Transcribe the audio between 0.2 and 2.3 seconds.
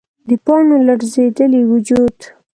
د پاڼو لړزیدلی وجود